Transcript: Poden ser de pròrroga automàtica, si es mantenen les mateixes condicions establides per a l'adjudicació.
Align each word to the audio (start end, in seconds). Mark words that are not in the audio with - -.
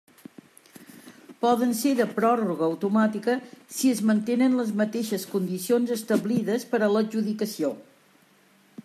Poden 1.43 1.73
ser 1.79 1.91
de 1.99 2.07
pròrroga 2.15 2.65
automàtica, 2.67 3.35
si 3.77 3.93
es 3.97 4.01
mantenen 4.11 4.57
les 4.61 4.73
mateixes 4.81 5.27
condicions 5.35 5.95
establides 5.97 6.67
per 6.73 6.81
a 6.81 6.91
l'adjudicació. 6.97 7.75